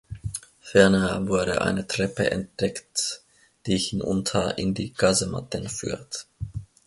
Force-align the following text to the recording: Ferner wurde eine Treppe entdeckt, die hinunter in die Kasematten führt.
Ferner 0.61 1.27
wurde 1.27 1.61
eine 1.61 1.85
Treppe 1.85 2.31
entdeckt, 2.31 3.21
die 3.67 3.77
hinunter 3.77 4.57
in 4.57 4.73
die 4.73 4.93
Kasematten 4.93 5.69
führt. 5.69 6.25